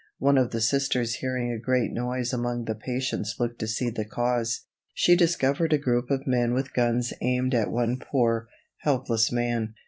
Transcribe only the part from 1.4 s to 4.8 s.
a great noise among the patients looked to see the cause.